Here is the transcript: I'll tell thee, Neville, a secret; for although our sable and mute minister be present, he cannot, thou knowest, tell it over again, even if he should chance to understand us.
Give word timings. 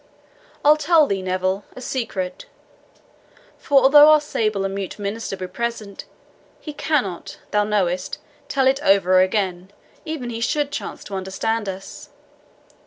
I'll 0.65 0.77
tell 0.77 1.05
thee, 1.05 1.21
Neville, 1.21 1.63
a 1.75 1.79
secret; 1.79 2.47
for 3.59 3.83
although 3.83 4.09
our 4.09 4.19
sable 4.19 4.65
and 4.65 4.73
mute 4.73 4.97
minister 4.97 5.37
be 5.37 5.45
present, 5.45 6.05
he 6.59 6.73
cannot, 6.73 7.37
thou 7.51 7.65
knowest, 7.65 8.17
tell 8.47 8.65
it 8.65 8.81
over 8.81 9.21
again, 9.21 9.69
even 10.03 10.31
if 10.31 10.33
he 10.33 10.41
should 10.41 10.71
chance 10.71 11.03
to 11.03 11.13
understand 11.13 11.69
us. 11.69 12.09